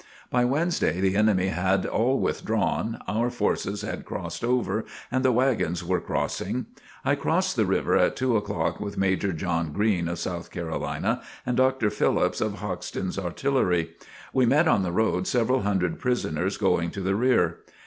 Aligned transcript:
By 0.31 0.45
Wednesday 0.45 0.99
the 0.99 1.15
enemy 1.15 1.49
had 1.49 1.85
all 1.85 2.17
withdrawn, 2.19 2.97
our 3.07 3.29
forces 3.29 3.83
had 3.83 4.03
crossed 4.03 4.43
over 4.43 4.83
and 5.11 5.23
the 5.23 5.31
wagons 5.31 5.83
were 5.85 6.01
crossing. 6.01 6.65
I 7.05 7.13
crossed 7.13 7.55
the 7.55 7.67
river 7.67 7.95
at 7.95 8.15
two 8.15 8.35
o'clock 8.35 8.79
with 8.79 8.97
Major 8.97 9.31
John 9.31 9.71
Green, 9.71 10.07
of 10.07 10.17
South 10.17 10.49
Carolina, 10.49 11.21
and 11.45 11.55
Dr. 11.55 11.91
Phillips, 11.91 12.41
of 12.41 12.55
Hoxton's 12.61 13.19
Artillery. 13.19 13.91
We 14.33 14.47
met 14.47 14.67
on 14.67 14.81
the 14.81 14.91
road 14.91 15.27
several 15.27 15.61
hundred 15.61 15.99
prisoners 15.99 16.57
going 16.57 16.89
to 16.89 17.01
the 17.01 17.13
rear. 17.13 17.57